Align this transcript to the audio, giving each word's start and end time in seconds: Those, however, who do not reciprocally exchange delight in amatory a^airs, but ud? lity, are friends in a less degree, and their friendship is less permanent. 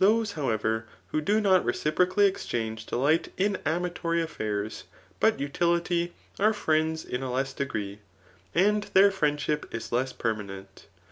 Those, 0.00 0.32
however, 0.32 0.86
who 1.12 1.20
do 1.20 1.40
not 1.40 1.64
reciprocally 1.64 2.26
exchange 2.26 2.86
delight 2.86 3.32
in 3.36 3.58
amatory 3.64 4.18
a^airs, 4.26 4.82
but 5.20 5.34
ud? 5.34 5.52
lity, 5.56 6.10
are 6.40 6.52
friends 6.52 7.04
in 7.04 7.22
a 7.22 7.30
less 7.30 7.52
degree, 7.52 8.00
and 8.56 8.82
their 8.92 9.12
friendship 9.12 9.72
is 9.72 9.92
less 9.92 10.12
permanent. 10.12 10.88